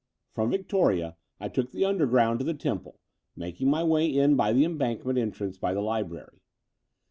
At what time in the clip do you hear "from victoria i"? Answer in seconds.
0.33-1.47